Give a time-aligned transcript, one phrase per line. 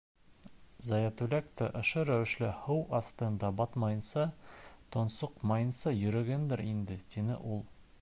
[0.87, 4.27] —Заятүләк тә ошо рәүешле һыу аҫтында батмайынса,
[4.97, 7.67] тонсоҡмайынса йөрөгәндер инде,- тине ул.